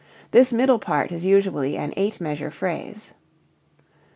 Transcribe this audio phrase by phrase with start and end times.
[0.31, 3.13] This middle part is usually an eight measure phrase.